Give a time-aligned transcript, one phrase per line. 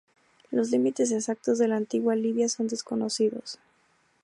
[0.49, 3.59] Los límites exactos de la antigua Libia son desconocidos.